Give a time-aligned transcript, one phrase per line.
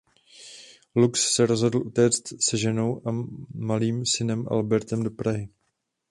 [0.95, 3.11] Lux se rozhodl utéct se ženou a
[3.55, 5.49] malým synem Albertem do Prahy.